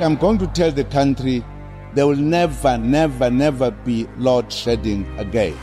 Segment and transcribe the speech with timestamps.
[0.00, 1.44] I'm going to tell the country
[1.94, 5.56] there will never, never, never be load shedding again.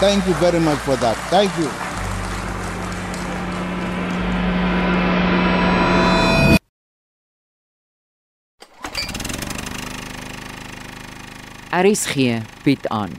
[0.00, 1.16] Thank you very much for that.
[1.30, 1.70] Thank you.
[11.72, 13.14] RSG bied aan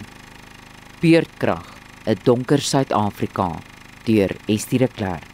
[1.01, 1.65] Beerdkrag,
[2.05, 3.63] 'n donker Suid-Afrika
[4.05, 5.32] deur Estie de Klerk.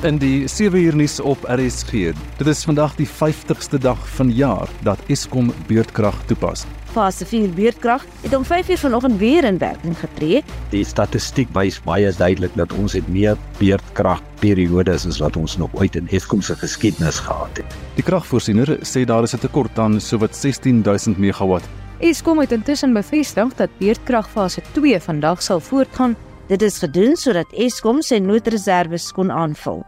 [0.00, 2.14] In die 7 uur nuus op RSG.
[2.38, 6.62] Dit is vandag die 50ste dag van jaar dat Eskom beurtkrag toepas.
[6.94, 10.40] Fase 4 beurtkrag het om 5 uur vanoggend weer in werking getree.
[10.72, 16.00] Die statistiek wys baie duidelik dat ons het meer beurtkragperiodes as wat ons nog ooit
[16.00, 17.76] in Eskom se geskiedenis gehad het.
[18.00, 21.68] Die kragvoorsiener sê daar is 'n tekort aan sowat 16000 megawatt.
[21.98, 26.16] Eskom het intussen bevestig dat beurtkrag fase 2 vandag sal voortgaan.
[26.50, 29.84] Dit is gedoen sodat Eskom sy noodreserwes kon aanvul.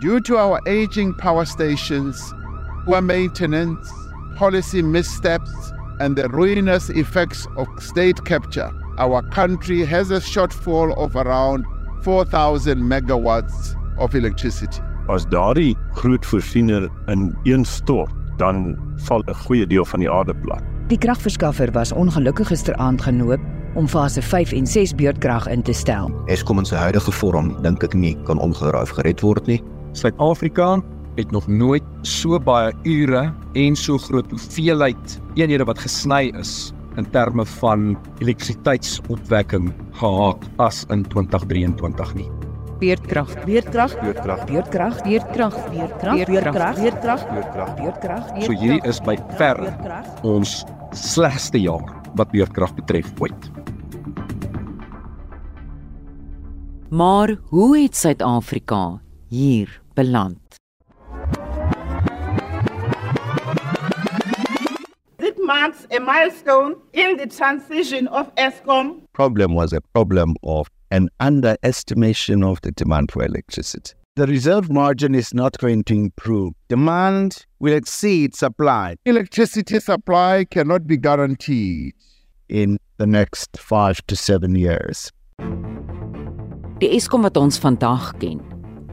[0.00, 2.22] Due to our aging power stations,
[2.86, 3.92] poor maintenance,
[4.38, 11.16] policy missteps, and the ruinous effects of state capture, our country has a shortfall of
[11.16, 11.66] around
[12.00, 14.80] 4,000 megawatts of electricity.
[15.10, 20.34] As daardie groot voorsiener in een stort, dan val 'n goeie deel van die aarde
[20.34, 20.62] plat.
[20.88, 23.40] Die kragverskaffer was ongelukkig gisteraand genoop
[23.74, 26.10] om fase 5 en 6 beurtkrag in te stel.
[26.26, 29.62] Eskom in sy huidige vorm dink ek nie kan ongeraaf gered word nie.
[29.92, 30.80] Suid-Afrika
[31.16, 37.10] het nog nooit so baie ure en so groot hoeveelheid eenhede wat gesny is in
[37.10, 42.39] terme van elektrisiteitsopwekking gehad as in 2023 nie.
[42.80, 43.92] Beurtkrag, Beurtkrag.
[44.00, 46.76] beurtkrag, beurtkrag, beurtkrag, beurtkrag, beurtkrag,
[47.28, 47.76] Beurtkrag.
[47.76, 48.24] beurtkrag.
[48.44, 49.68] So hierdie is by verre
[50.24, 50.64] ons
[50.96, 51.84] slegste jaar
[52.16, 53.50] wat beurtkrag betref ooit.
[56.88, 60.40] Maar hoe het Suid-Afrika hier beland?
[65.50, 72.42] Marks a milestone in the transition of ESCOM problem was a problem of an underestimation
[72.42, 73.94] of the demand for electricity.
[74.16, 76.52] The reserve margin is not going to improve.
[76.68, 81.94] Demand will exceed supply Electricity supply cannot be guaranteed.
[82.50, 85.10] in the next five to seven years.
[86.80, 88.40] Die Eskom wat ons vandag ken,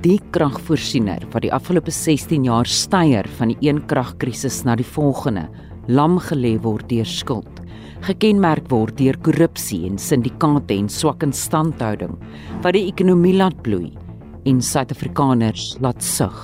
[0.03, 5.47] die kragvoorsiener wat die afgelope 16 jaar steier van die een kragkrisis na die volgende,
[5.87, 7.56] lam gelê word deur skuld,
[8.05, 12.17] gekenmerk word deur korrupsie en syndikaate en swak instandhouding
[12.63, 13.93] wat die ekonomie laat bloei
[14.47, 16.35] en Suid-Afrikaners laat sug,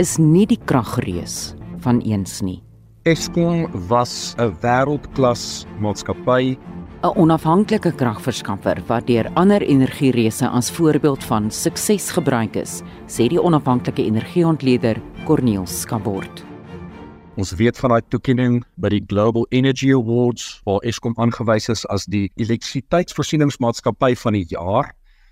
[0.00, 2.62] is nie die kragreus van eens nie.
[3.04, 6.56] Eskom was 'n wêreldklas maatskappy
[7.02, 13.42] 'n onafhanklike kragverskaffer wat deur ander energiereëse as voorbeeld van sukses gebruik is, sê die
[13.42, 16.51] onafhanklike energieontleder Corneel Skabort.
[17.40, 22.04] Ons weet van daai toekenning by die Global Energy Awards waar Eskom aangewys is as
[22.12, 24.90] die elektrisiteitsvoorsieningsmaatskappy van die jaar.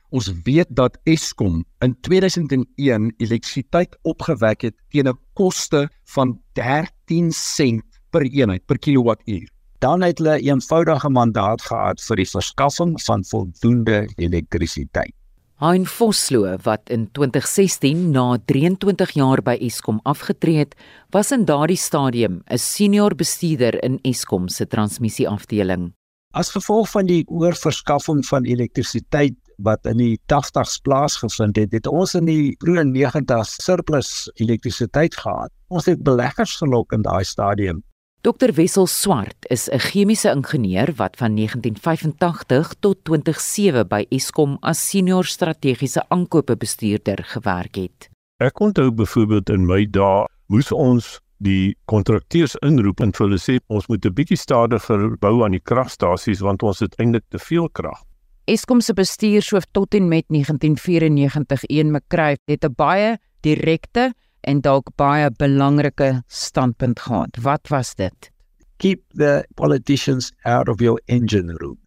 [0.09, 7.85] Ons weet dat Eskom in 2001 elektrisiteit opgewek het teen 'n koste van 13 sent
[8.11, 9.49] per eenheid per kilowattuur.
[9.79, 15.20] Dan het hulle 'n eenvoudige mandaat gehad vir die verskaffing van voldoende elektrisiteit.
[15.61, 20.73] Hein Vosloo wat in 2016 na 23 jaar by Eskom afgetree het,
[21.13, 25.93] was in daardie stadium 'n senior bestuurder in Eskom se transmissieafdeling.
[26.33, 32.15] As gevolg van die oorverskaffing van elektrisiteit wat in die 80s plaasgevind het, het ons
[32.15, 35.53] in die vroeë 90s surplus elektrisiteit gehad.
[35.69, 37.83] Ons het beleggers gelok in daai stadium.
[38.21, 44.89] Dr Wessel Swart is 'n chemiese ingenieur wat van 1985 tot 2007 by Eskom as
[44.91, 48.11] senior strategiese aankope bestuurder gewerk het.
[48.37, 53.57] Ek onthou byvoorbeeld in my dae moes ons die kontrakteurs inroep en vir hulle sê
[53.69, 57.69] ons moet 'n bietjie stadiger bou aan die kragstasies want ons het eintlik te veel
[57.69, 58.05] krag.
[58.45, 64.91] Eskom se bestuurshoof tot en met 1994 een McCray het 'n baie direkte en dalk
[64.97, 67.37] baie belangrike standpunt gehad.
[67.43, 68.31] Wat was dit?
[68.77, 71.79] Keep the politicians out of your engine room.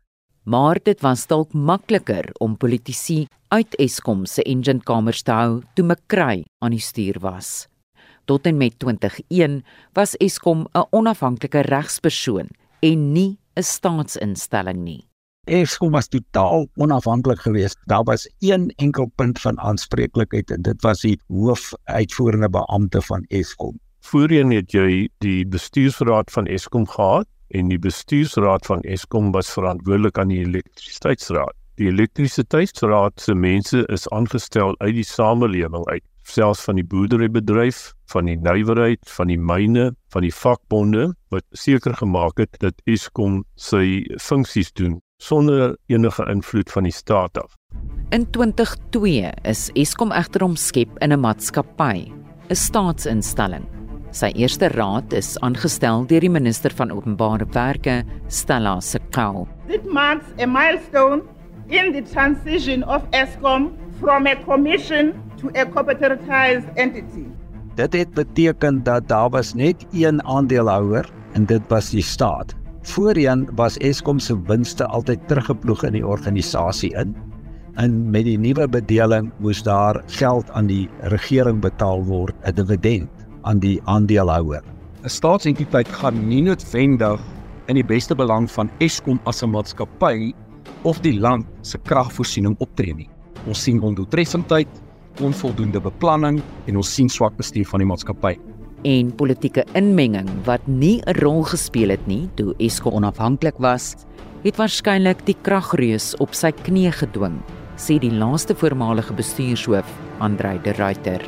[0.44, 6.44] Maar dit was dalk makliker om politici uit Eskom se enginekamers te hou toe McCray
[6.60, 7.68] aan die stuur was.
[8.26, 9.64] Tot en met 2001
[9.94, 12.50] was Eskom 'n onafhanklike regspersoon
[12.82, 15.04] en nie 'n staatsinstelling nie.
[15.44, 17.78] Eskom was totaal onafhanklik geweest.
[17.86, 23.80] Daar was een enkel punt van aanspreeklikheid en dit was die hoofuitvoerende beampte van Eskom.
[24.00, 30.18] Voorheen het jy die bestuursraad van Eskom gehad en die bestuursraad van Eskom was verantwoordelik
[30.18, 31.56] aan die elektrisiteitsraad.
[31.76, 38.32] Die elektrisiteitsraad se mense is aangestel uit die samelewing uit, selfs van die boerderybedryf, van
[38.32, 44.06] die nywerheid, van die myne, van die vakbonde wat seker gemaak het dat Eskom sy
[44.22, 47.56] funksies doen sonder enige invloed van die staat af.
[48.10, 52.12] In 2002 is Eskom egter omskep in 'n maatskappy,
[52.50, 53.66] 'n staatsinstelling.
[54.12, 59.48] Sy eerste raad is aangestel deur die minister van Openbare Werke, Stella Sekau.
[59.68, 61.22] It marks a milestone
[61.68, 67.26] in the transition of Eskom from a commission to a corporatized entity.
[67.76, 72.54] Dit het beteken dat daar was net een aandeelhouer en dit was die staat.
[72.84, 77.14] Voorheen was Eskom se winste altyd teruggeploeg in die organisasie in.
[77.80, 83.10] En met die nuwe bedeling moes daar geld aan die regering betaal word, 'n dividend
[83.42, 84.62] aan die aandeelhouer.
[85.04, 87.22] 'n Staatsentiteit gaan nie noodwendig
[87.68, 90.34] in die beste belang van Eskom as 'n maatskappy
[90.84, 93.10] of die land se kragvoorsiening optree nie.
[93.48, 94.68] Ons sien ondoeltreffendheid,
[95.22, 98.38] onvoldoende beplanning en ons sien swak bestuur van die maatskappy
[98.84, 103.96] en politieke inmenging wat nie 'n rol gespeel het nie toe Eskom onafhanklik was,
[104.44, 107.40] het waarskynlik die kragreus op sy knie gedwing,
[107.76, 109.88] sê die laaste voormalige bestuurshoof,
[110.20, 111.22] Andrei de Ruyter.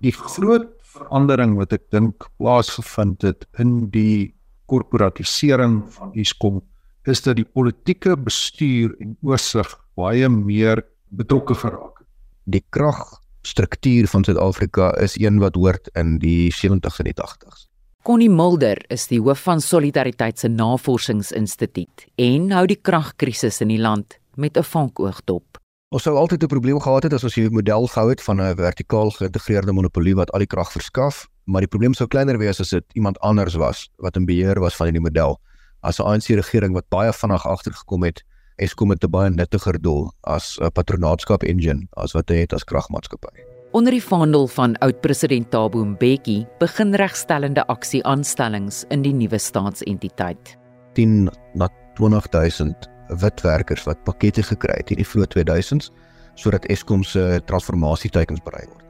[0.00, 4.34] Die groot verandering wat ek dink plaasgevind het in die
[4.66, 6.62] korporatisering van Eskom
[7.04, 12.08] is dat die politieke bestuur en oorsig baie meer betrokke geraak het.
[12.44, 17.68] Die krag struktuur van Suid-Afrika is een wat hoort in die 70s en die 80s.
[18.04, 23.80] Connie Mulder is die hoof van Solidariteit se Navorsingsinstituut en hou die kragkrisis in die
[23.80, 25.58] land met 'n vankoog dop.
[25.88, 28.40] Ons sou altyd 'n probleem gehad het as ons hier 'n model gehou het van
[28.40, 32.60] 'n vertikaal geïntegreerde monopolie wat al die krag verskaf, maar die probleem sou kleiner wees
[32.60, 35.40] as dit iemand anders was wat in beheer was van die model.
[35.80, 38.24] As 'n ANC regering wat baie vinnig agtergekom het
[38.56, 42.64] Eskom het 'n baie nuttiger doel as 'n patronaatskap engine as wat hy het as
[42.64, 43.42] kragmaatskappy.
[43.72, 50.58] Onder die vaandel van oud-president Thabo Mbeki begin regstellende aksie aanstellings in die nuwe staatsentiteit.
[50.92, 55.90] 10 na 20000 witwerkers wat pakkette gekry het in die vroeë 2000s
[56.34, 58.84] sodat Eskom se transformasieteikens bereik word.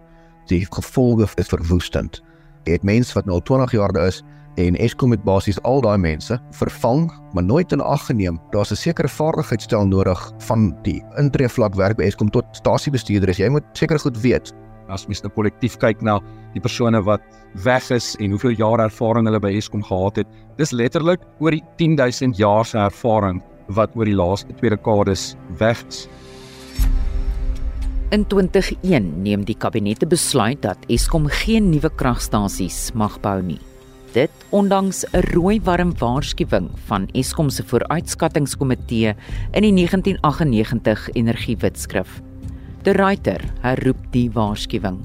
[0.46, 2.22] Die gevolge is verwoestend.
[2.64, 4.22] Het mense wat nou al 20 jaar daar is
[4.56, 8.38] en Eskom het basies al daai mense vervang, maar nooit in ag geneem.
[8.50, 13.38] Daar's 'n sekere vaardigheidsstel nodig van die intree vlak werk by Eskom tot stasiebestuurders.
[13.38, 14.52] Jy moet seker goed weet
[14.88, 16.18] as mens nou kollektief kyk na
[16.54, 17.22] die persone wat
[17.64, 20.26] weg is en hoeveel jaar ervaring hulle by Eskom gehad het.
[20.56, 25.80] Dis letterlik oor die 10000 jaar se ervaring wat oor die laaste twee dekades weg
[25.88, 26.08] is.
[28.10, 33.60] In 2001 neem die kabinet besluit dat Eskom geen nuwe kragstasies mag bou nie
[34.14, 39.14] dit ondanks 'n rooi warm waarskuwing van Eskom se vooruitskattingskomitee
[39.50, 42.22] in die 1998 energiewetskrif.
[42.82, 44.98] De Ruyter herroep die waarskuwing.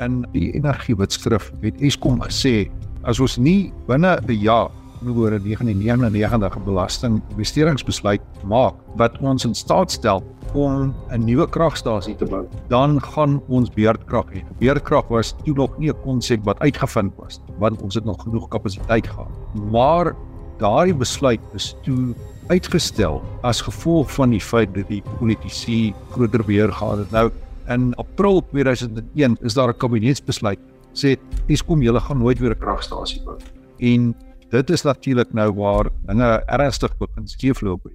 [0.00, 2.70] In die energiewetskrif het Eskom gesê
[3.02, 4.70] as ons nie binne 'n jaar
[5.02, 10.22] 'n 1999 belasting investeringsbesluit maak wat ons in staat stel
[10.54, 14.42] om 'n nuwe kragstasie te bou, dan gaan ons beerdkrag hê.
[14.58, 18.48] Beerdkrag was toe nog nie 'n konsep wat uitgevind was, want ons het nog genoeg
[18.48, 19.30] kapasiteit gehad.
[19.70, 20.16] Maar
[20.58, 22.14] daardie besluit is toe
[22.48, 27.10] uitgestel as gevolg van die feit dat die politici groter beheer gehad het.
[27.10, 27.30] Nou
[27.68, 30.58] in April 2001 is daar 'n kabinetsbesluit
[30.92, 33.36] sê Eskom julle gaan nooit weer 'n kragstasie bou.
[33.78, 34.14] En
[34.50, 37.88] dit is natuurlik nou waar dinge ernstig begin skeefloop.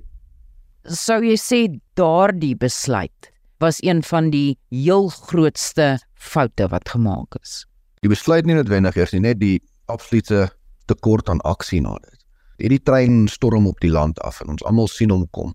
[0.83, 1.59] Sou jy sê
[1.97, 3.31] daardie besluit
[3.63, 7.63] was een van die heel grootste foute wat gemaak is?
[8.03, 10.49] Die besluit nie noodwendig eers nie, net die absolute
[10.91, 12.19] tekort aan aksie na dit.
[12.59, 15.53] Hierdie trein storm op die land af en ons almal sien hom kom.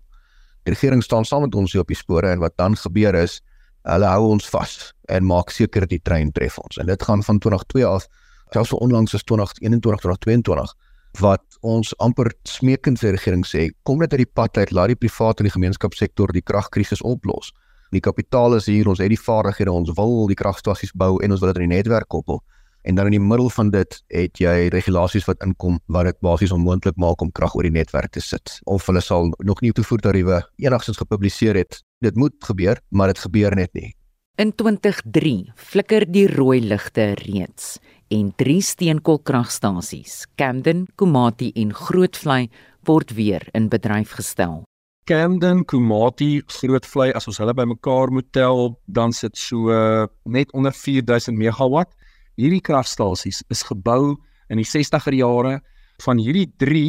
[0.65, 3.39] Die regering staan saam met ons hier op die spore en wat dan gebeur is,
[3.87, 4.73] hulle hou ons vas
[5.09, 6.81] en maak seker die trein tref ons.
[6.81, 8.09] En dit gaan van 2002 af,
[8.51, 10.73] selfs so onlangs as 2021 tot 2022
[11.21, 14.93] wat ons amper smeekend vir die regering sê, kom net uit die pad uit, laat
[14.93, 17.51] die private en die gemeenskapssektor die kragkrisis oplos.
[17.91, 21.41] Die kapitaal is hier, ons het die vaardighede, ons wil die kragstasies bou en ons
[21.41, 22.41] wil dit in die netwerk koppel.
[22.87, 26.53] En dan in die middel van dit het jy regulasies wat inkom wat dit basies
[26.55, 28.59] onmoontlik maak om krag oor die netwerk te sit.
[28.65, 31.81] Of hulle sal nog nie toevoertariewe enigstens gepubliseer het.
[31.99, 33.91] Dit moet gebeur, maar dit gebeur net nie.
[34.39, 37.75] In 2003 flikker die rooi ligte reeds
[38.09, 42.47] en drie steenkoolkragstasies, Camden, Komati en Grootvlei
[42.87, 44.63] word weer in bedryf gestel.
[45.09, 50.73] Camden, Komati, Grootvlei, as ons hulle bymekaar moet tel, dan sit so uh, net onder
[50.75, 51.93] 4000 megawatt.
[52.39, 54.15] Hierdie kragstasies is gebou
[54.49, 55.59] in die 60er jare.
[56.05, 56.83] Van hierdie 3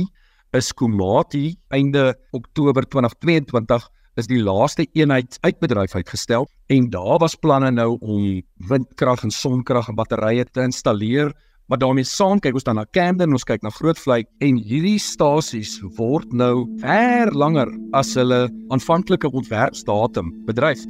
[0.57, 7.37] is Komati einde Oktober 2022 is die laaste eenheid uit bedryf uitgestel en daar was
[7.37, 11.35] planne nou om windkrag en sonkrag en batterye te installeer
[11.71, 15.79] maar daarmee saam kyk ons dan na Camden ons kyk na Grootvlei en hierdie stasies
[15.99, 20.87] word nou ver langer as hulle aanvanklike ontwerpsdatum bedryf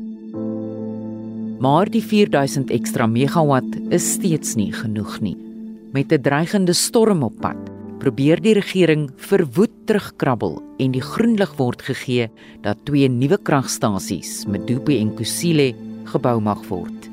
[1.61, 5.37] Maar die 4000 ekstra megawatt is steeds nie genoeg nie.
[5.93, 7.70] Met 'n dreigende storm op pad,
[8.01, 12.29] probeer die regering verwoed terugkrabbel en die groen lig word gegee
[12.65, 15.71] dat twee nuwe kragstasies, Medupi en Kusile,
[16.09, 17.09] gebou mag word.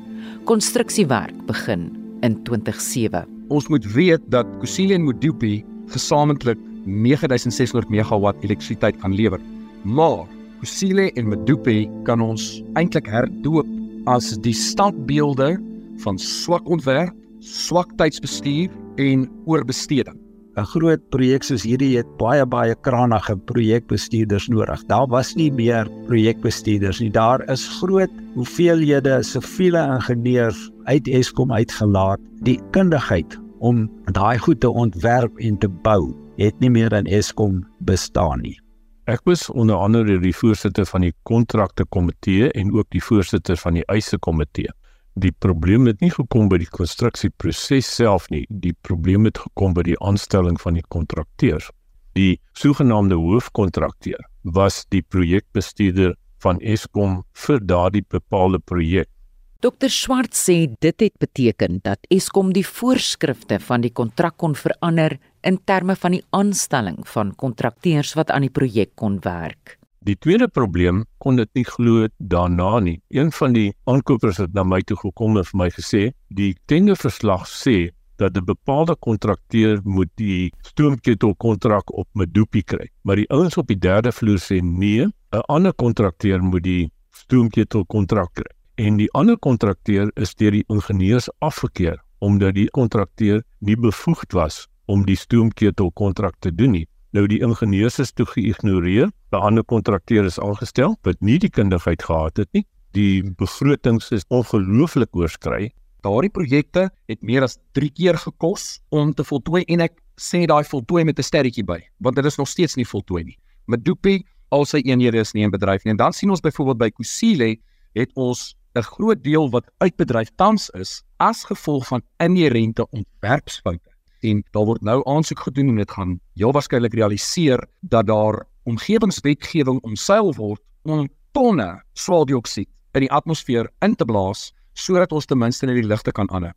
[0.48, 1.90] Konstruksiewerk begin
[2.24, 3.28] in 2007.
[3.52, 5.60] Ons moet weet dat Kusile en Medupi
[5.92, 9.40] gesamentlik 9600 megawatt elektrisiteit kan lewer.
[9.84, 10.24] Maar
[10.62, 13.68] Kusile en Medupi kan ons eintlik herdoop
[14.08, 15.58] as die standbeelde
[16.04, 17.12] van swak ontwerp,
[17.44, 20.16] swak tydsbestuur en oorbesteding.
[20.58, 24.80] 'n Groot projek soos hierdie het baie baie krangige projekbestuurders nodig.
[24.90, 27.10] Daar was nie meer projekbestuurders nie.
[27.14, 30.58] Daar is groot hoeveelhede siviele ingenieurs
[30.90, 32.18] uit Eskom uitgelaat.
[32.42, 36.10] Die kundigheid om daai goed te ontwerp en te bou
[36.42, 38.58] het nie meer in Eskom bestaan nie.
[39.06, 43.78] Ek was onder andere die voorsitter van die kontrakte komitee en ook die voorsitter van
[43.78, 44.74] die eise komitee.
[45.18, 49.82] Die probleem het nie gekom by die konstruksieproses self nie, die probleem het gekom by
[49.88, 51.72] die aanstelling van die kontrakteurs.
[52.14, 54.20] Die sogenaamde hoofkontrakteur
[54.58, 59.10] was die projekbestuurder van Eskom vir daardie bepaalde projek.
[59.58, 65.16] Dr Swart sê dit het beteken dat Eskom die voorskrifte van die kontrak kon verander
[65.42, 69.77] in terme van die aanstelling van kontrakteurs wat aan die projek kon werk.
[70.06, 73.00] Die tweede probleem kon dit nie glo daarna nie.
[73.10, 77.48] Een van die aankopers het na my toe gekom en vir my gesê, die tenderverslag
[77.50, 82.88] sê dat 'n bepaalde kontrakteur moet die stoomketel kontrak op Medupi kry.
[83.02, 87.84] Maar die ouens op die derde vloer sê nee, 'n ander kontrakteur moet die stoomketel
[87.86, 88.52] kontrak kry.
[88.74, 94.66] En die ander kontrakteur is deur die ingenieurs afgekeur omdat die kontrakteur nie bevoegd was
[94.86, 96.88] om die stoomketel kontrak te doen nie.
[97.16, 99.08] Nou die ingenieurs is toe geïgnoreer.
[99.32, 102.66] Ander kontrakteur is aangestel wat nie die kundigheid gehad het nie.
[102.96, 105.70] Die begrotings is ongelooflik oorskry.
[106.04, 110.64] Daardie projekte het meer as 3 keer gekos om te voltooi en ek sê daai
[110.68, 113.38] voltooi met 'n sterretjie by, want dit is nog steeds nie voltooi nie.
[113.66, 115.92] Medupi al sy eenhede is nie in bedryf nie.
[115.92, 117.56] En dan sien ons byvoorbeeld by Kusile
[117.94, 123.87] het ons 'n groot deel wat uit bedryf tans is as gevolg van inherente ontwerpsfoute
[124.26, 129.80] en daar word nou aansoek gedoen en dit gaan heel waarskynlik realiseer dat daar omgewingswetgewing
[129.86, 135.66] omseil word om tonne swaweldioksied in die atmosfeer in te blaas sodat ons ten minste
[135.66, 136.54] net die ligte kan aanhou.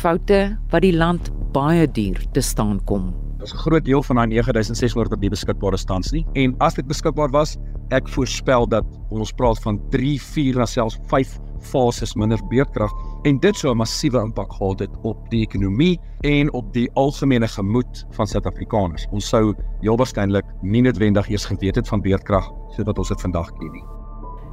[0.00, 3.12] Foute wat die land baie duur te staan kom.
[3.42, 6.74] Is 'n groot deel van daai 9600 wat nie beskikbaar is tans nie en as
[6.74, 7.58] dit beskikbaar was,
[7.90, 12.92] ek voorspel dat ons praat van 3, 4 na selfs 5 fases minder beerdkrag
[13.24, 17.48] en dit sou 'n massiewe impak gehad het op die ekonomie en op die algemene
[17.48, 19.06] gemoed van Suid-Afrikaners.
[19.10, 23.20] Ons sou heel waarskynlik nie noodwendig eers geweet het van beerdkrag soos wat ons dit
[23.20, 23.84] vandag ken nie.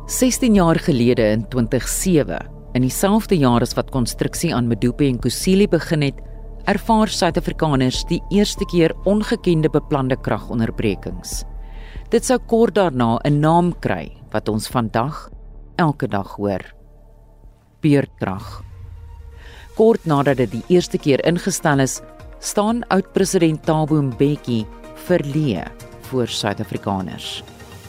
[0.07, 5.67] 16 jaar gelede in 2007, in dieselfde jaar as wat konstruksie aan Medupi en Kusile
[5.67, 6.19] begin het,
[6.65, 11.43] ervaar Suid-Afrikaners die eerste keer ongekende beplande kragonderbrekings.
[12.09, 15.29] Dit sou kort daarna 'n naam kry wat ons vandag
[15.77, 16.80] elke dag hoor
[17.81, 18.61] beerdkrag.
[19.77, 22.01] Kort nadat dit die eerste keer ingestel is,
[22.41, 24.65] staan oud-president Thabo Mbeki
[25.07, 25.63] verleë
[26.09, 27.41] voor Suid-Afrikaners.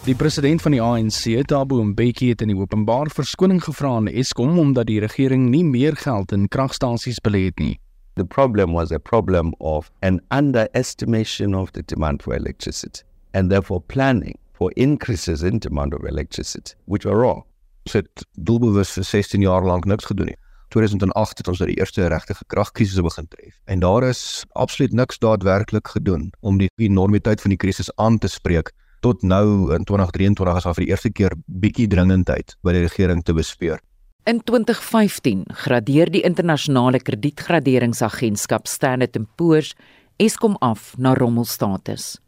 [0.07, 4.59] Die president van die ANC, Thabo Mbeki, het in die openbaar verskoning gevra aan Eskom
[4.59, 7.77] omdat die regering nie meer geld in kragstasies belê het nie.
[8.15, 13.81] The problem was a problem of an underestimation of the demand for electricity and therefore
[13.81, 17.45] planning for increases in demand of electricity, which were wrong
[17.87, 20.39] ons het doelbewus vir 16 jaar lank niks gedoen nie.
[20.73, 23.59] 2008 het ons die eerste regte kragkrisis begin tref.
[23.69, 28.29] En daar is absoluut niks daadwerklik gedoen om die enormiteit van die krisis aan te
[28.29, 28.73] spreek
[29.03, 33.25] tot nou in 2023 as af vir die eerste keer bietjie dringendheid by die regering
[33.27, 33.83] te bespeer.
[34.31, 39.75] In 2015 gradeer die internasionale kredietgraderingsagentskap Standard & Poor's
[40.23, 42.21] Eskom af na rommelstatus.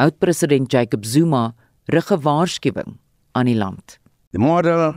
[0.00, 1.52] Oud-president Jacob Zuma
[1.92, 2.96] rig 'n waarskuwing
[3.32, 4.01] aan die land.
[4.32, 4.94] The model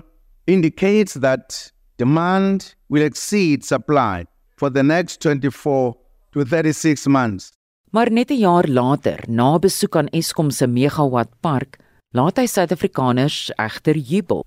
[0.47, 5.93] indicates that demand will exceed supply for the next 24
[6.31, 7.51] to 36 months.
[7.91, 11.79] Maar net 'n jaar later, na besoek aan Eskom se megawatt park,
[12.11, 14.45] laat hy Suid-Afrikaners egter jubel.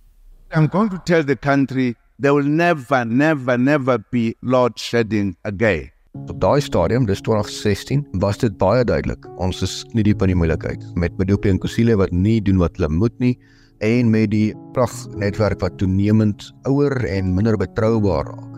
[0.57, 5.91] I'm going to tell the country there will never never never be load shedding again.
[6.29, 9.27] Op daai stadium, dis 2016, was dit baie duidelik.
[9.37, 12.77] Ons is nie diep in die moeilikheid met Medupi en Kusile wat nie doen wat
[12.77, 13.39] hulle moet nie
[13.85, 18.57] en met die kragnetwerk wat toenemend ouer en minder betroubaar raak.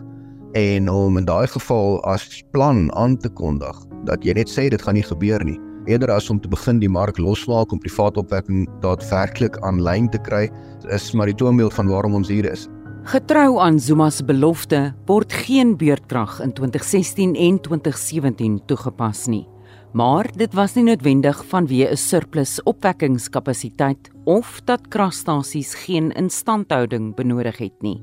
[0.57, 4.81] En om in daai geval as plan aan te kondig dat jy net sê dit
[4.81, 8.65] gaan nie gebeur nie, eerder as om te begin die mark losmaak om private opwekking
[8.81, 10.47] daadwerklik aanlyn te kry,
[10.89, 12.67] is maar die toonbeeld van waarom ons hier is.
[13.09, 19.45] Getrou aan Zuma se belofte word geen beurtkrag in 2016 en 2017 toegepas nie.
[19.91, 27.57] Maar dit was nie noodwendig vanweë 'n surplus opwekkingskapasiteit of dat kragstasies geen instandhouding benodig
[27.57, 28.01] het nie.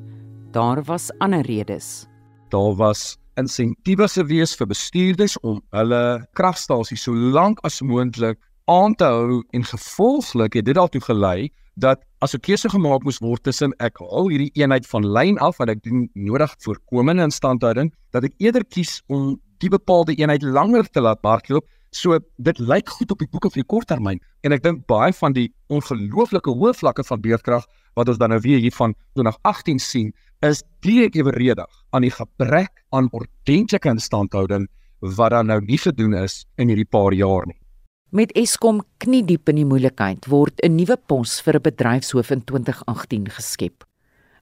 [0.53, 2.07] Daar was ander redes.
[2.49, 8.95] Daar was insentiewe se wees vir bestuurders om hulle kragstasies so lank as moontlik aan
[8.95, 13.43] te hou en gevolglik het dit daartoe gelei dat as 'n keuse gemaak moes word
[13.43, 18.25] tussen ek haal hierdie eenheid van lyn af wat ek doen nodig voorkomende instandhouding dat
[18.25, 23.11] ek eerder kies om die bepaalde eenheid langer te laat hardloop so dit lyk goed
[23.11, 27.05] op die boeke vir die korttermyn en ek dink baie van die ongelooflike hoë vlakke
[27.05, 30.13] van beurtkrag wat ons dan nou weer hier van 2018 sien
[30.47, 34.69] is direk eweredig aan die gebrek aan ordentlike instandhouding
[35.01, 37.59] wat dan nou nie gedoen is in hierdie paar jaar nie
[38.09, 43.29] Met Eskom kniediep in die moeilikheid word 'n nuwe pos vir 'n bedryfshoof in 2018
[43.29, 43.85] geskep.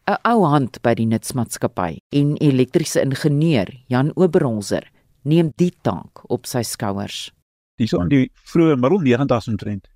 [0.06, 4.86] 'n Ou hand by die nutsmaatskappy en elektriese ingenieur Jan Oberholzer
[5.24, 7.32] neem die taak op sy skouers.
[7.76, 9.88] Dis aan die vroeë middel 9000 trend.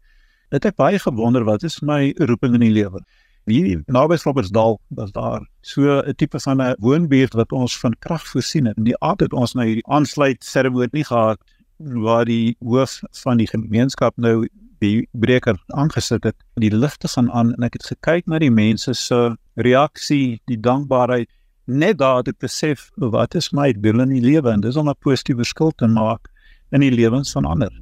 [0.53, 3.01] Dit het baie gewonder wat is my roeping in die lewe.
[3.49, 8.27] Hier naby Sloppersdal was daar so 'n tipe van 'n woonbuurt wat ons van krag
[8.27, 8.77] voorsien het.
[8.77, 11.39] En die aard het ons nou hierdie aansluit seremonie gehad
[11.79, 16.37] waar die hoof van die gemeenskap nou die breker aangesit het.
[16.55, 21.29] Die ligte gaan aan en ek het gekyk na die mense se reaksie, die dankbaarheid
[21.65, 24.95] net daar te besef wat is my doel in die lewe en dis om 'n
[25.01, 26.29] positiewe verskil te maak
[26.71, 27.73] in die lewens van ander.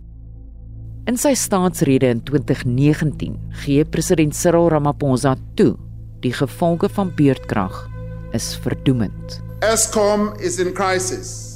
[1.09, 5.75] In sy staatsrede in 2019 gee president Cyril Ramaphosa toe
[6.21, 7.76] die gevolge van beurtkrag
[8.36, 9.39] is verdoemend.
[9.65, 11.49] Eskom is in crisis.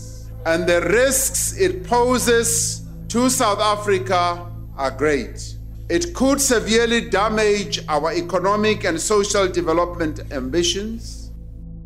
[0.45, 5.55] and the risks it poses to South Africa are great.
[5.89, 11.22] It could severely damage our economic and social development ambitions.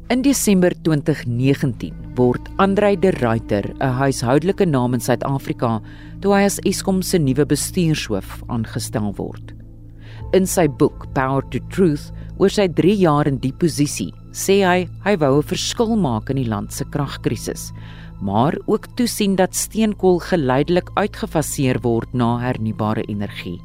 [0.07, 5.81] In Desember 2019 word Andrei de Ruyter 'n huishoudelike naam in Suid-Afrika
[6.23, 9.51] toe hy as Eskom se nuwe bestuurshoof aangestel word.
[10.33, 14.89] In sy boek Power to Truth, oor sy 3 jaar in die posisie, sê hy
[15.03, 17.73] hy wou 'n verskil maak in die land se kragkrisis
[18.21, 23.61] maar ook toesien dat steenkool geleidelik uitgefaseer word na hernubare energie.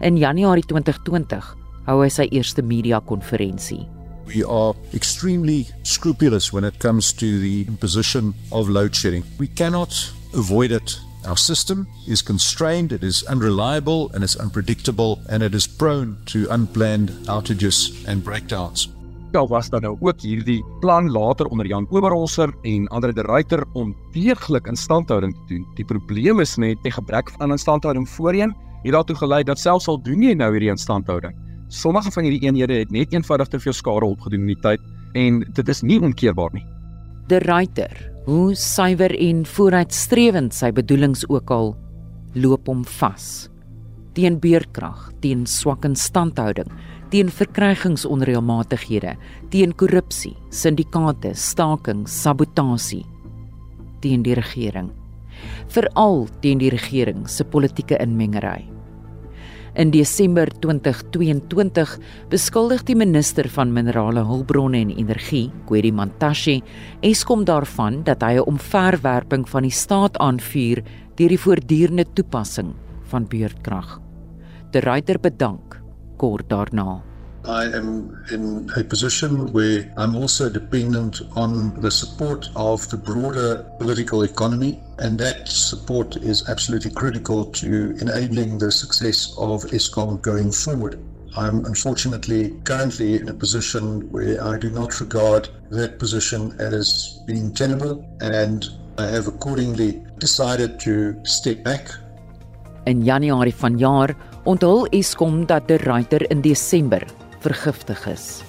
[0.00, 4.01] In Januarie 2020 hou hy sy eerste media-konferensie.
[4.34, 9.24] We are extremely scrupulous when it comes to the imposition of load shedding.
[9.38, 9.92] We cannot
[10.32, 10.98] avoid it.
[11.26, 16.46] Our system is constrained, it is unreliable, and it's unpredictable, and it is prone to
[16.50, 18.88] unplanned outages and breakdowns.
[19.32, 23.64] Daar was dan nou ook hierdie plan later onder Jan Oberholzer en Andre de Ruyter
[23.72, 25.66] om deeglik instandhouding te doen.
[25.74, 30.02] Die probleem is net die gebrek aan instandhouding voorheen het daartoe gelei dat selfs al
[30.02, 31.34] doen jy nou hierdie instandhouding,
[31.72, 34.82] sommige van hierdie eenhede het net eenvoudig te veel skade opgedoen in die tyd
[35.18, 36.64] en dit is nie omkeerbaar nie.
[37.28, 37.94] De Ruyter,
[38.26, 41.72] hoe suiwer en vooruitstrewend sy bedoelings ook al,
[42.34, 43.48] loop hom vas.
[44.12, 46.68] Teen beurtkrag, teen swak instandhouding
[47.12, 49.16] teen verkrygingsonreëlmatighede,
[49.52, 53.04] teen korrupsie, syndikaate, staking, sabotasie
[54.02, 54.90] teen die regering.
[55.72, 58.71] Veral teen die regering se politieke inmengery.
[59.72, 61.94] In Desember 2022
[62.28, 66.58] beskuldig die minister van minerale hulpbronne en energie, Kwedi Mantashe,
[67.00, 70.82] Eskom daarvan dat hy 'n omverwerping van die staat aanvuur
[71.16, 72.74] deur die voortdurende toepassing
[73.08, 74.00] van beurtkrag.
[74.72, 75.80] De Ruyter bedank
[76.18, 77.02] kort daarna.
[77.44, 83.64] I am in a position where I'm also dependent on the support of the broader
[83.78, 90.52] political economy, and that support is absolutely critical to enabling the success of ESCOM going
[90.52, 90.96] forward.
[91.36, 97.52] I'm unfortunately currently in a position where I do not regard that position as being
[97.52, 101.90] tenable, and I have accordingly decided to step back.
[102.84, 107.06] In Januarie vanjaar onthul Eskom dat De Ruyter in Desember
[107.40, 108.42] vergiftig is.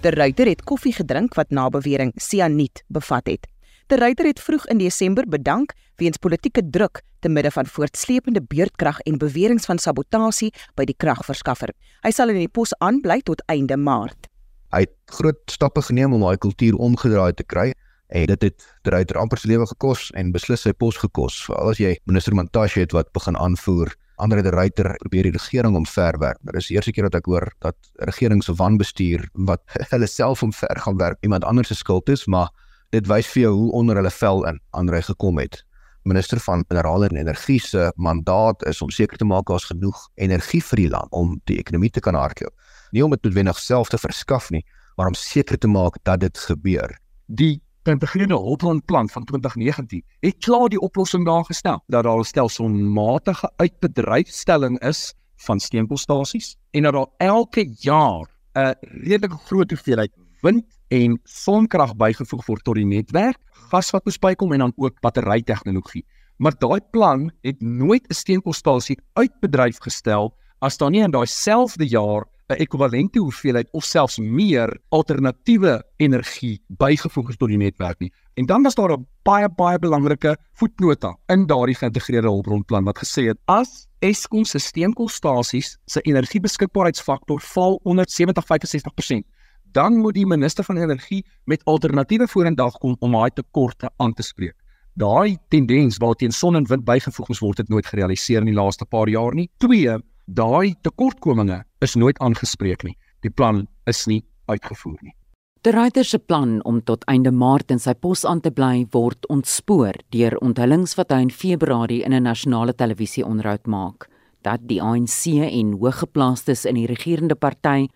[0.00, 3.48] De Ruyter het koffie gedrink wat na bewering sianiet bevat het.
[3.88, 9.00] De Ruyter het vroeg in Desember bedank weens politieke druk te midde van voortsleepende beurtkrag
[9.00, 11.72] en beweringe van sabotasie by die kragverskaffer.
[12.04, 14.28] Hy sal in die pos aanbly tot einde Maart.
[14.76, 17.72] Hy het groot stappe geneem om daai kultuur omgedraai te kry
[18.08, 21.42] En dit het die ruiter amper sy lewe gekos en beslis sy pos gekos.
[21.44, 25.76] Veral as jy minister Montashe het wat begin aanvoer Andre de Ruyter probeer die regering
[25.76, 26.40] omverwerp.
[26.48, 27.76] Dit is die eerste keer dat ek hoor dat
[28.08, 32.48] regering se wanbestuur wat hulle self omver gaan werp iemand anders se skuld is, maar
[32.94, 35.64] dit wys vir jou hoe onder hulle vel in Andre gekom het.
[36.08, 40.62] Minister van Minerale en Energie se mandaat is om seker te maak daar's genoeg energie
[40.64, 42.54] vir die land om die ekonomie te kan hardloop.
[42.96, 44.64] Nie om dit noodwendig self te verskaf nie,
[44.96, 46.96] maar om seker te maak dat dit gebeur.
[47.26, 53.50] Die geïntegreerde hulpbronplan van 2019 het klaar die oplossing daar gestel dat daar 'n stelselmatige
[53.56, 61.18] uitbedryfstelling is van steenkoolstasies en dat daar elke jaar 'n redelike groot hoeveelheid wind en
[61.24, 63.38] sonkrag bygevoeg word tot die netwerk,
[63.70, 66.04] gas wat moet bykom en dan ook batterytegnologie.
[66.38, 71.86] Maar daai plan het nooit 'n steenkoolstasie uitbedryf gestel as daar nie in daai selfde
[71.86, 78.12] jaar 'n ekwivalente hoeveelheid of selfs meer alternatiewe energie bygevoeg is tot die netwerk nie.
[78.34, 83.26] En dan was daar 'n baie baie belangrike voetnota in daardie geïntegreerde hulpbronplan wat gesê
[83.26, 89.26] het as Eskom se steenkoolstasies se energiebeskikbaarheidsfaktor val onder 70-65%,
[89.72, 94.22] dan moet die minister van energie met alternatiewe vorendag kom om daai tekorte aan te
[94.22, 94.56] spreek.
[94.94, 98.84] Daai tendens waarteen son en wind bygevoeg moes word het nooit gerealiseer in die laaste
[98.84, 99.50] paar jaar nie.
[99.58, 102.96] 2 daai tekortkominge is nooit aangespreek nie.
[103.20, 105.14] Die plan is nie uitgevoer nie.
[105.62, 109.26] Die Reiter se plan om tot einde Maart in sy pos aan te bly word
[109.26, 114.08] ontspoor deur onthullings wat hy in Februarie in 'n nasionale televisie onderhoud maak
[114.42, 117.88] dat die ANC en hoëgeplaastes in die regerende party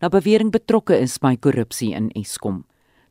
[0.00, 2.64] na bewering betrokke is by korrupsie in Eskom.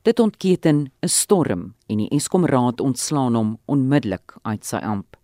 [0.04, 5.17] Dit ontketen 'n storm en die Eskom raad ontslaan hom onmiddellik uit sy amp.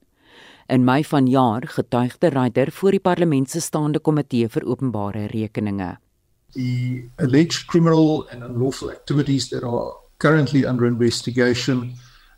[0.70, 5.98] In Mei vanjaar getuigde Ryder voor die parlement se staande komitee vir openbare rekeninge.
[6.54, 11.96] The alleged criminal and unlawful activities that are currently under investigation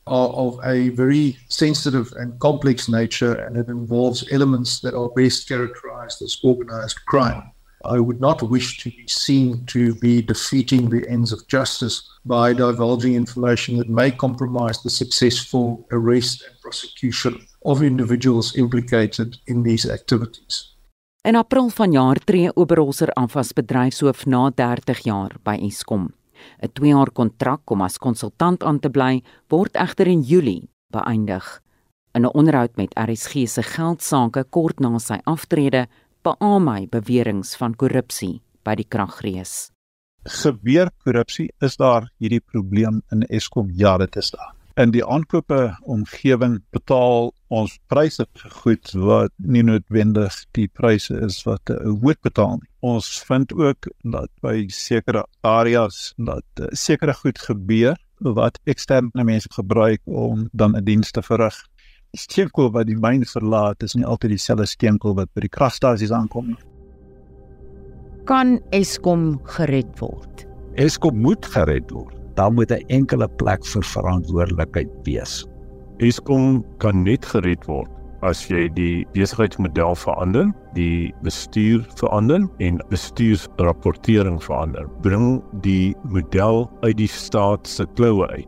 [0.08, 5.48] are of a very sensitive and complex nature and it involves elements that are best
[5.48, 7.52] characterized as organized crime.
[7.86, 12.54] I would not wish to be seen to be defeating the ends of justice by
[12.54, 19.90] divulging information that may compromise the successful arrest and prosecution of individuals implicated in these
[19.90, 20.68] activities.
[21.24, 26.14] In April vanjaar tree Oberholzer af as bedryfshoof na 30 jaar by Eskom.
[26.62, 31.62] 'n 2-jaar kontrak om as konsultant aan te bly word egter in Julie beëindig.
[32.14, 35.88] In 'n onderhoud met RSG se geldsaake kort na sy aftrede,
[36.24, 39.72] beamoem hy beweringe van korrupsie by die kragrees.
[40.24, 43.72] Gebeur korrupsie is daar hierdie probleem in Eskom?
[43.74, 49.64] Ja, dit is daar in die aankope omgewing betaal ons pryse vir goed wat nie
[49.68, 52.70] noodwendig die pryse is wat 'n hoë betaal nie.
[52.82, 59.50] Ons vind ook dat by sekere areas dat uh, sekere goed gebeur wat eksterne mense
[59.52, 61.56] gebruik om dan 'n diens te verrig.
[62.14, 66.48] Steenkool wat die myn verlaat is nie altyd dieselfde steenkool wat by die kragstasies aankom
[66.48, 66.64] nie.
[68.26, 70.48] Kan Eskom gered word?
[70.76, 75.46] Eskom moet gered word dan moet 'n enkele plek vir verantwoordelikheid wees.
[75.98, 77.90] Eskom kan net gered word
[78.22, 84.88] as jy die besigheidsmodel verander, die bestuur verander en bestuursrapportering verander.
[85.02, 88.48] Bring die model uit die staat se kloue uit.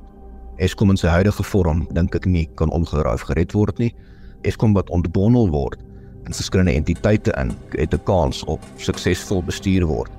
[0.58, 3.94] Eskom in sy huidige vorm dink ek nie kan omgeraai of gered word nie.
[4.44, 5.82] Eskom wat ontbondel word
[6.26, 10.12] in verskillende entiteite in het 'n kans op suksesvol bestuur word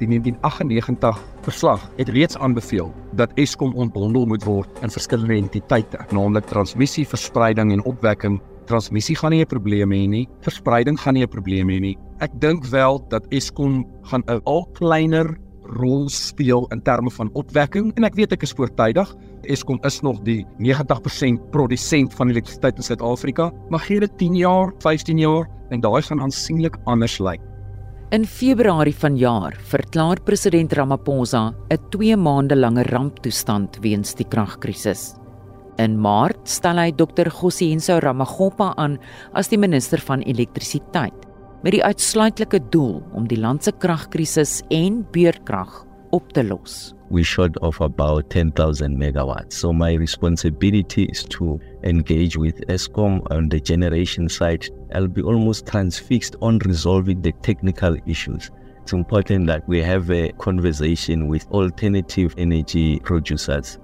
[0.00, 6.46] die 1998 verslag het reeds aanbeveel dat Eskom ontbondel moet word in verskillende entiteite, naamlik
[6.50, 8.40] transmissie, verspreiding en opwekking.
[8.66, 11.98] Transmissie gaan nie 'n probleem hê nie, verspreiding gaan nie 'n probleem hê nie.
[12.18, 17.92] Ek dink wel dat Eskom gaan 'n al kleiner rol speel in terme van opwekking
[17.96, 19.14] en ek weet ek is voortydig.
[19.42, 24.72] Eskom is nog die 90% produsent van elektrisiteit in Suid-Afrika, maar gee dit 10 jaar,
[24.78, 27.40] 15 jaar en daai gaan aansienlik anders lyk.
[28.14, 35.16] In Februarie vanjaar verklaar president Ramaphosa 'n 2 maande lange ramptoestand weens die kragkrisis.
[35.78, 37.28] In Maart stel hy Dr.
[37.30, 38.98] Gosienso Ramagopa aan
[39.34, 41.26] as die minister van elektrisiteit
[41.64, 45.84] met die uitsluitlike doel om die land se kragkrisis en beurtkrag
[46.16, 46.94] op te los.
[47.10, 49.52] We short of about 10,000 megawatts.
[49.52, 54.68] So my responsibility is to engage with ESCOM on the generation side.
[54.94, 58.50] I'll be almost transfixed on resolving the technical issues.
[58.82, 63.78] It's important that we have a conversation with alternative energy producers.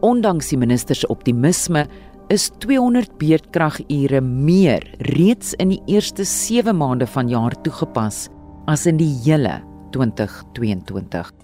[0.00, 1.86] Ondanks die minister se optimisme
[2.28, 4.82] is 200 beurtkragure meer
[5.14, 8.26] reeds in die eerste 7 maande van jaar toegepas
[8.66, 9.60] as in die hele
[9.94, 11.35] 2022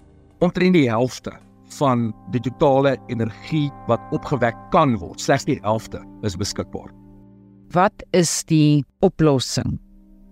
[0.43, 1.31] omtrent die helfte
[1.77, 5.21] van die totale energie wat opgewek kan word.
[5.21, 6.91] Slegs die helfte is beskikbaar.
[7.73, 9.79] Wat is die oplossing?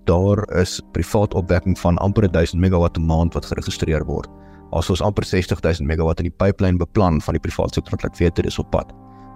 [0.10, 4.28] Daar is privaat opwekking van amper 1000 megawatt 'n maand wat geregistreer word.
[4.72, 8.36] As ons amper 60000 megawatt in die pipeline beplan van die private sektor wat weet
[8.36, 8.94] dit is op pad.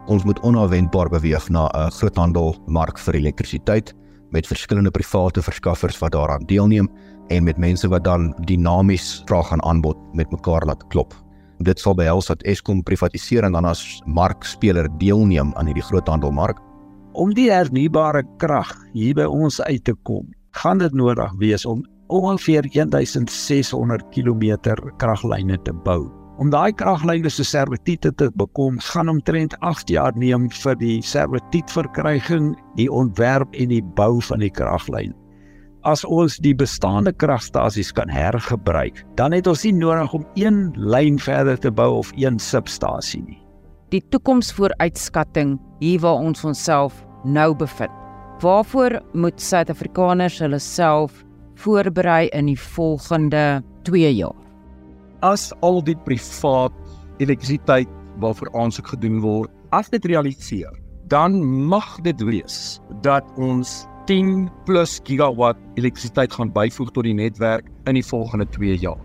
[0.07, 3.93] Ons moet onverwendbaar beweeg na 'n groothandelmark vir elektrisiteit
[4.31, 6.89] met verskillende private verskaffers wat daaraan deelneem
[7.27, 11.13] en met mense wat dan dinamies vraag en aanbod met mekaar laat klop.
[11.63, 16.59] Dit sal behels dat Eskom privatiseer en dan as markspeler deelneem aan hierdie groothandelmark.
[17.15, 20.27] Om die hernubare krag hier by ons uit te kom,
[20.59, 26.11] gaan dit nodig wees om ongeveer 1600 km kraglyne te bou.
[26.37, 32.51] Om daai kraglyne se servitute te bekom, gaan omtrent 8 jaar neem vir die servituutverkryging,
[32.75, 35.15] die ontwerp en die bou van die kraglyn
[35.85, 41.19] as ons die bestaande kragstasies kan hergebruik, dan het ons nie nodig om een lyn
[41.21, 43.39] verder te bou of een substasie nie.
[43.93, 47.93] Die toekomsvooruitskatting hier waar ons onsself nou bevind.
[48.41, 51.21] Waarvoor moet Suid-Afrikaners hulle self
[51.61, 54.35] voorberei in die volgende 2 jaar?
[55.23, 56.73] As al die privaat
[57.23, 60.73] elektrisiteit waarvoor aansoek gedoen word, as dit realiseer,
[61.07, 61.37] dan
[61.69, 67.97] mag dit wees dat ons 10 plus gigawatt elektrisiteit gaan byvoeg tot die netwerk in
[67.97, 68.99] die volgende 2 jaar.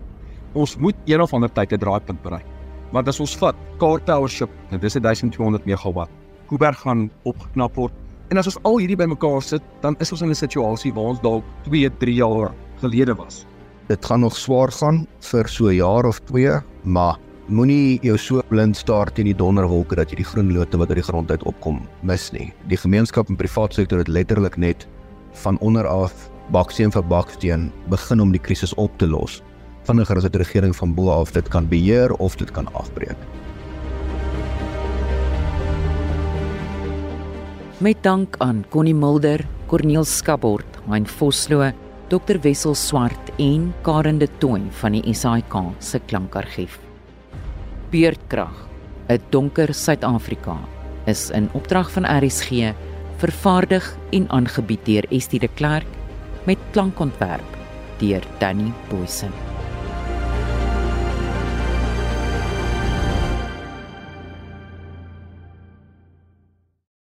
[0.53, 2.45] Ons moet een of ander tyd 'n draaipunt bereik.
[2.91, 6.11] Want as ons vat Car Towership, dit is 1200 megawatt.
[6.47, 7.93] Kuiberg gaan opgeknap word.
[8.29, 11.21] En as ons al hierdie bymekaar sit, dan is ons in 'n situasie waar ons
[11.21, 13.45] dalk 2, 3 jaar gelede was.
[13.87, 17.17] Dit gaan nog swaar gaan vir so 'n jaar of 2, maar
[17.51, 21.01] moenie jou so blind staar teen die donderwolke dat jy die groen lote wat uit
[21.01, 22.47] die grond uit opkom mis nie.
[22.71, 24.85] Die gemeenskap en privaat sektor het letterlik net
[25.43, 29.41] van onder af baksteen vir baksteen begin om die krisis op te los.
[29.83, 33.17] Vinniger as 'n regering van bo af dit kan beheer of dit kan afbreek.
[37.79, 41.71] Met dank aan Connie Mulder, Corneel Skabort, Hein Vosloo,
[42.07, 46.90] Dr Wessel Swart en Karen de Tooi van die SAIK se klankargief.
[47.91, 48.55] Beurtkrag,
[49.09, 50.55] 'n donker Suid-Afrika,
[51.05, 52.73] is in opdrag van RSG
[53.17, 55.87] vervaardig en aangebied deur Estie de Klerk
[56.45, 57.57] met klankontwerp
[57.99, 59.50] deur Danny Boysen.